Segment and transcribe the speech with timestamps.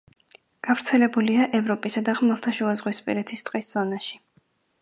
[0.67, 4.23] გავრცელებულია ევროპისა და ხმელთაშუაზღვისპირეთის ტყის ზონაში.